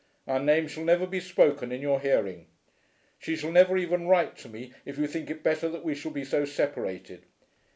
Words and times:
Our 0.27 0.39
name 0.39 0.67
shall 0.67 0.83
never 0.83 1.05
be 1.05 1.19
spoken 1.19 1.71
in 1.71 1.79
your 1.79 1.99
hearing. 1.99 2.47
She 3.19 3.35
shall 3.35 3.51
never 3.51 3.77
even 3.77 4.07
write 4.07 4.35
to 4.37 4.49
me 4.49 4.73
if 4.83 4.97
you 4.97 5.05
think 5.05 5.29
it 5.29 5.43
better 5.43 5.69
that 5.69 5.83
we 5.85 5.93
shall 5.93 6.09
be 6.09 6.25
so 6.25 6.43
separated." 6.43 7.21